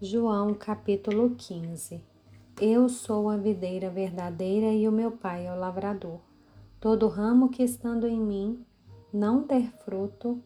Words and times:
João 0.00 0.54
capítulo 0.54 1.34
15 1.34 2.00
Eu 2.60 2.88
sou 2.88 3.28
a 3.28 3.36
videira 3.36 3.90
verdadeira 3.90 4.72
e 4.72 4.86
o 4.86 4.92
meu 4.92 5.10
pai 5.10 5.48
é 5.48 5.52
o 5.52 5.58
lavrador. 5.58 6.20
Todo 6.78 7.08
ramo 7.08 7.48
que 7.48 7.64
estando 7.64 8.06
em 8.06 8.20
mim 8.20 8.64
não 9.12 9.42
der 9.42 9.72
fruto, 9.84 10.40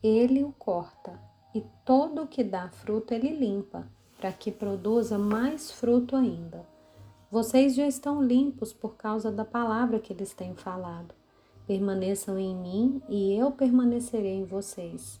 ele 0.00 0.44
o 0.44 0.52
corta, 0.52 1.20
e 1.52 1.64
todo 1.84 2.28
que 2.28 2.44
dá 2.44 2.68
fruto 2.68 3.12
ele 3.12 3.30
limpa, 3.30 3.84
para 4.16 4.30
que 4.30 4.52
produza 4.52 5.18
mais 5.18 5.72
fruto 5.72 6.14
ainda. 6.14 6.64
Vocês 7.32 7.74
já 7.74 7.84
estão 7.88 8.22
limpos 8.22 8.72
por 8.72 8.94
causa 8.94 9.32
da 9.32 9.44
palavra 9.44 9.98
que 9.98 10.12
eles 10.12 10.32
têm 10.32 10.54
falado. 10.54 11.12
Permaneçam 11.66 12.38
em 12.38 12.54
mim 12.54 13.02
e 13.08 13.34
eu 13.34 13.50
permanecerei 13.50 14.36
em 14.36 14.44
vocês. 14.44 15.20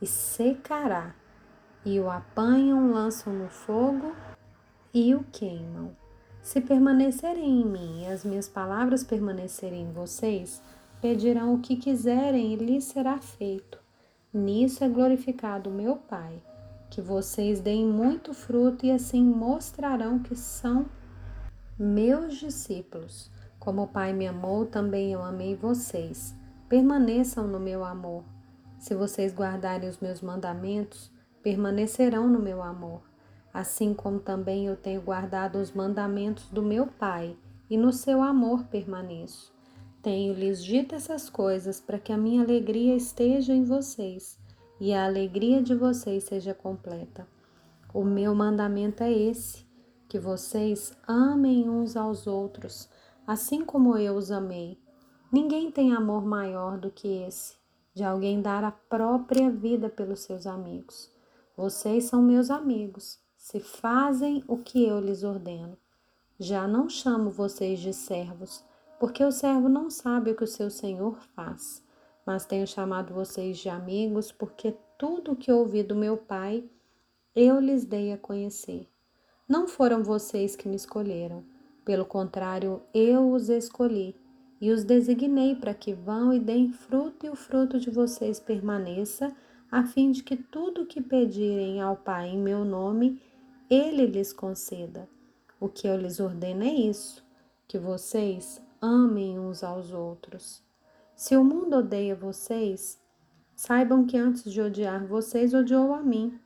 e 0.00 0.06
secará. 0.06 1.14
E 1.84 2.00
o 2.00 2.10
apanham, 2.10 2.90
lançam 2.92 3.32
no 3.32 3.48
fogo 3.48 4.14
e 4.92 5.14
o 5.14 5.24
queimam. 5.30 5.96
Se 6.42 6.60
permanecerem 6.60 7.60
em 7.60 7.64
mim 7.64 8.02
e 8.04 8.06
as 8.06 8.24
minhas 8.24 8.48
palavras 8.48 9.02
permanecerem 9.02 9.82
em 9.82 9.92
vocês, 9.92 10.62
pedirão 11.00 11.54
o 11.54 11.60
que 11.60 11.76
quiserem 11.76 12.52
e 12.52 12.56
lhes 12.56 12.84
será 12.84 13.18
feito. 13.18 13.78
Nisso 14.32 14.84
é 14.84 14.88
glorificado 14.88 15.70
meu 15.70 15.96
Pai, 15.96 16.42
que 16.90 17.00
vocês 17.00 17.60
deem 17.60 17.86
muito 17.86 18.34
fruto 18.34 18.86
e 18.86 18.90
assim 18.90 19.22
mostrarão 19.22 20.18
que 20.18 20.36
são 20.36 20.86
meus 21.78 22.36
discípulos. 22.36 23.30
Como 23.58 23.82
o 23.82 23.88
Pai 23.88 24.12
me 24.12 24.26
amou, 24.26 24.66
também 24.66 25.12
eu 25.12 25.22
amei 25.22 25.54
vocês. 25.54 26.34
Permaneçam 26.68 27.46
no 27.46 27.58
meu 27.58 27.84
amor. 27.84 28.24
Se 28.78 28.94
vocês 28.94 29.34
guardarem 29.34 29.88
os 29.88 29.98
meus 29.98 30.20
mandamentos, 30.20 31.10
permanecerão 31.42 32.28
no 32.28 32.38
meu 32.38 32.62
amor, 32.62 33.02
assim 33.52 33.94
como 33.94 34.20
também 34.20 34.66
eu 34.66 34.76
tenho 34.76 35.00
guardado 35.00 35.56
os 35.56 35.72
mandamentos 35.72 36.48
do 36.50 36.62
meu 36.62 36.86
Pai, 36.86 37.36
e 37.68 37.76
no 37.76 37.92
seu 37.92 38.22
amor 38.22 38.64
permaneço. 38.64 39.52
Tenho-lhes 40.02 40.62
dito 40.62 40.94
essas 40.94 41.28
coisas 41.28 41.80
para 41.80 41.98
que 41.98 42.12
a 42.12 42.16
minha 42.16 42.42
alegria 42.42 42.94
esteja 42.94 43.52
em 43.52 43.64
vocês 43.64 44.38
e 44.78 44.92
a 44.92 45.04
alegria 45.04 45.60
de 45.60 45.74
vocês 45.74 46.24
seja 46.24 46.54
completa. 46.54 47.26
O 47.92 48.04
meu 48.04 48.34
mandamento 48.34 49.02
é 49.02 49.12
esse: 49.12 49.66
que 50.08 50.18
vocês 50.18 50.96
amem 51.08 51.68
uns 51.68 51.96
aos 51.96 52.26
outros, 52.26 52.88
assim 53.26 53.64
como 53.64 53.96
eu 53.96 54.14
os 54.14 54.30
amei. 54.30 54.78
Ninguém 55.32 55.72
tem 55.72 55.92
amor 55.92 56.24
maior 56.24 56.78
do 56.78 56.90
que 56.90 57.08
esse 57.08 57.56
de 57.96 58.04
alguém 58.04 58.42
dar 58.42 58.62
a 58.62 58.70
própria 58.70 59.50
vida 59.50 59.88
pelos 59.88 60.20
seus 60.20 60.46
amigos. 60.46 61.10
Vocês 61.56 62.04
são 62.04 62.20
meus 62.20 62.50
amigos, 62.50 63.18
se 63.38 63.58
fazem 63.58 64.44
o 64.46 64.58
que 64.58 64.84
eu 64.84 65.00
lhes 65.00 65.24
ordeno. 65.24 65.78
Já 66.38 66.68
não 66.68 66.90
chamo 66.90 67.30
vocês 67.30 67.80
de 67.80 67.94
servos, 67.94 68.62
porque 69.00 69.24
o 69.24 69.32
servo 69.32 69.66
não 69.66 69.88
sabe 69.88 70.30
o 70.30 70.36
que 70.36 70.44
o 70.44 70.46
seu 70.46 70.68
senhor 70.68 71.18
faz. 71.34 71.82
Mas 72.26 72.44
tenho 72.44 72.66
chamado 72.66 73.14
vocês 73.14 73.56
de 73.56 73.70
amigos, 73.70 74.30
porque 74.30 74.76
tudo 74.98 75.32
o 75.32 75.36
que 75.36 75.50
ouvi 75.50 75.82
do 75.82 75.96
meu 75.96 76.18
Pai 76.18 76.68
eu 77.34 77.58
lhes 77.58 77.86
dei 77.86 78.12
a 78.12 78.18
conhecer. 78.18 78.86
Não 79.48 79.66
foram 79.66 80.04
vocês 80.04 80.54
que 80.54 80.68
me 80.68 80.76
escolheram, 80.76 81.42
pelo 81.82 82.04
contrário, 82.04 82.82
eu 82.92 83.32
os 83.32 83.48
escolhi 83.48 84.14
e 84.60 84.70
os 84.70 84.84
designei 84.84 85.54
para 85.54 85.74
que 85.74 85.92
vão 85.92 86.32
e 86.32 86.40
deem 86.40 86.72
fruto 86.72 87.26
e 87.26 87.28
o 87.28 87.36
fruto 87.36 87.78
de 87.78 87.90
vocês 87.90 88.40
permaneça, 88.40 89.34
a 89.70 89.84
fim 89.84 90.10
de 90.10 90.22
que 90.22 90.36
tudo 90.36 90.82
o 90.82 90.86
que 90.86 91.00
pedirem 91.00 91.80
ao 91.80 91.96
Pai 91.96 92.28
em 92.28 92.38
meu 92.38 92.64
nome, 92.64 93.20
ele 93.68 94.06
lhes 94.06 94.32
conceda. 94.32 95.08
O 95.60 95.68
que 95.68 95.86
eu 95.86 95.96
lhes 95.96 96.20
ordeno 96.20 96.62
é 96.62 96.72
isso: 96.72 97.24
que 97.66 97.78
vocês 97.78 98.60
amem 98.80 99.38
uns 99.38 99.62
aos 99.62 99.92
outros. 99.92 100.62
Se 101.14 101.36
o 101.36 101.44
mundo 101.44 101.78
odeia 101.78 102.14
vocês, 102.14 103.00
saibam 103.54 104.06
que 104.06 104.16
antes 104.16 104.44
de 104.44 104.60
odiar 104.60 105.06
vocês, 105.06 105.52
odiou 105.52 105.92
a 105.94 106.02
mim. 106.02 106.38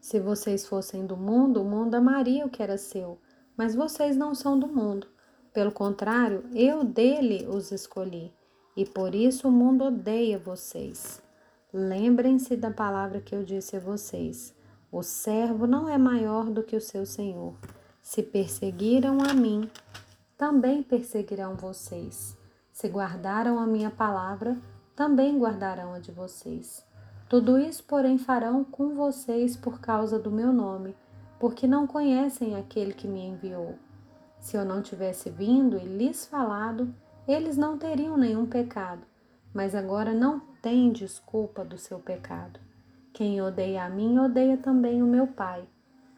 Se 0.00 0.18
vocês 0.18 0.64
fossem 0.64 1.04
do 1.04 1.16
mundo, 1.16 1.60
o 1.60 1.64
mundo 1.64 1.94
amaria 1.94 2.46
o 2.46 2.48
que 2.48 2.62
era 2.62 2.78
seu, 2.78 3.18
mas 3.56 3.74
vocês 3.74 4.16
não 4.16 4.34
são 4.34 4.58
do 4.58 4.68
mundo 4.68 5.08
pelo 5.52 5.72
contrário, 5.72 6.44
eu 6.54 6.84
dele 6.84 7.46
os 7.48 7.72
escolhi, 7.72 8.32
e 8.76 8.84
por 8.84 9.14
isso 9.14 9.48
o 9.48 9.52
mundo 9.52 9.84
odeia 9.84 10.38
vocês. 10.38 11.22
Lembrem-se 11.72 12.56
da 12.56 12.70
palavra 12.70 13.20
que 13.20 13.34
eu 13.34 13.44
disse 13.44 13.76
a 13.76 13.80
vocês: 13.80 14.54
o 14.90 15.02
servo 15.02 15.66
não 15.66 15.88
é 15.88 15.98
maior 15.98 16.46
do 16.46 16.62
que 16.62 16.74
o 16.74 16.80
seu 16.80 17.04
senhor. 17.04 17.54
Se 18.00 18.22
perseguiram 18.22 19.18
a 19.20 19.34
mim, 19.34 19.70
também 20.36 20.82
perseguirão 20.82 21.56
vocês. 21.56 22.38
Se 22.72 22.88
guardaram 22.88 23.58
a 23.58 23.66
minha 23.66 23.90
palavra, 23.90 24.56
também 24.96 25.38
guardarão 25.38 25.92
a 25.92 25.98
de 25.98 26.10
vocês. 26.10 26.82
Tudo 27.28 27.58
isso, 27.58 27.84
porém, 27.84 28.16
farão 28.16 28.64
com 28.64 28.94
vocês 28.94 29.56
por 29.56 29.78
causa 29.78 30.18
do 30.18 30.30
meu 30.30 30.52
nome, 30.52 30.96
porque 31.38 31.66
não 31.66 31.86
conhecem 31.86 32.56
aquele 32.56 32.94
que 32.94 33.06
me 33.06 33.26
enviou. 33.26 33.74
Se 34.40 34.56
eu 34.56 34.64
não 34.64 34.80
tivesse 34.80 35.30
vindo 35.30 35.76
e 35.76 35.84
lhes 35.84 36.26
falado, 36.26 36.94
eles 37.26 37.56
não 37.56 37.76
teriam 37.76 38.16
nenhum 38.16 38.46
pecado, 38.46 39.02
mas 39.52 39.74
agora 39.74 40.12
não 40.12 40.40
têm 40.62 40.90
desculpa 40.92 41.64
do 41.64 41.76
seu 41.76 41.98
pecado. 41.98 42.58
Quem 43.12 43.42
odeia 43.42 43.84
a 43.84 43.90
mim, 43.90 44.18
odeia 44.18 44.56
também 44.56 45.02
o 45.02 45.06
meu 45.06 45.26
Pai. 45.26 45.68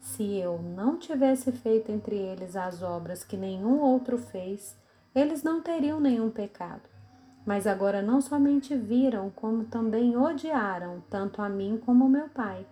Se 0.00 0.36
eu 0.36 0.60
não 0.60 0.98
tivesse 0.98 1.52
feito 1.52 1.90
entre 1.90 2.16
eles 2.16 2.56
as 2.56 2.82
obras 2.82 3.24
que 3.24 3.36
nenhum 3.36 3.80
outro 3.80 4.18
fez, 4.18 4.76
eles 5.14 5.42
não 5.42 5.62
teriam 5.62 6.00
nenhum 6.00 6.30
pecado. 6.30 6.82
Mas 7.46 7.66
agora 7.66 8.02
não 8.02 8.20
somente 8.20 8.76
viram, 8.76 9.30
como 9.30 9.64
também 9.64 10.16
odiaram, 10.16 11.02
tanto 11.08 11.40
a 11.40 11.48
mim 11.48 11.80
como 11.84 12.04
o 12.04 12.08
meu 12.10 12.28
Pai. 12.28 12.66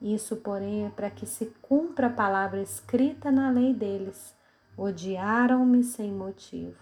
Isso, 0.00 0.36
porém, 0.36 0.86
é 0.86 0.90
para 0.90 1.10
que 1.10 1.26
se 1.26 1.46
cumpra 1.60 2.08
a 2.08 2.12
palavra 2.12 2.60
escrita 2.60 3.30
na 3.30 3.50
lei 3.50 3.72
deles 3.72 4.34
odiaram-me 4.76 5.82
sem 5.82 6.12
motivo. 6.12 6.78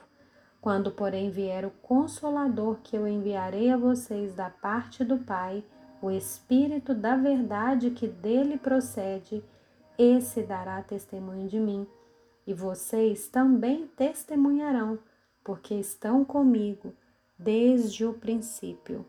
Quando, 0.61 0.91
porém, 0.91 1.31
vier 1.31 1.65
o 1.65 1.71
Consolador 1.71 2.78
que 2.83 2.97
eu 2.97 3.09
enviarei 3.09 3.71
a 3.71 3.77
vocês 3.77 4.34
da 4.34 4.51
parte 4.51 5.05
do 5.05 5.19
Pai, 5.19 5.65
o 6.03 6.11
Espírito 6.11 6.95
da 6.95 7.17
Verdade 7.17 7.91
que 7.91 8.06
dele 8.06 8.59
procede, 8.59 9.43
esse 9.99 10.43
dará 10.43 10.83
testemunho 10.83 11.49
de 11.49 11.59
mim. 11.59 11.87
E 12.47 12.55
vocês 12.55 13.28
também 13.28 13.87
testemunharão, 13.87 14.99
porque 15.45 15.75
estão 15.75 16.25
comigo 16.25 16.95
desde 17.39 18.05
o 18.05 18.12
princípio. 18.12 19.05